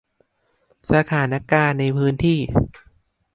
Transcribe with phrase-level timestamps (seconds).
[0.91, 2.39] สถานการณ์ในพื้นที่